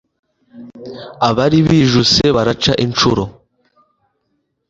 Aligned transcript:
abari 1.29 1.57
bijuse 1.67 2.23
baraca 2.35 2.71
incuro 2.85 3.23